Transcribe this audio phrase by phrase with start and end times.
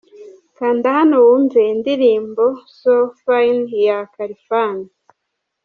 [0.57, 4.77] Kanda Hano wumve indirimbo 'So Fine' ya Khalfan.